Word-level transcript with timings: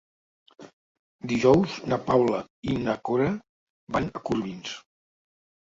Dijous 1.33 1.75
na 1.93 1.99
Paula 2.07 2.39
i 2.71 2.79
na 2.87 2.97
Cora 3.11 3.29
van 3.97 4.11
a 4.21 4.27
Corbins. 4.31 4.77